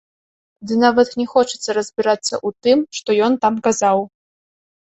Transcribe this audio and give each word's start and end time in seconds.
Ды 0.69 0.77
нават 0.83 1.09
не 1.19 1.25
хочацца 1.33 1.69
разбірацца 1.79 2.31
ў 2.39 2.49
тым, 2.69 2.77
што 3.01 3.09
ён 3.29 3.33
там 3.45 3.61
казаў. 3.69 3.97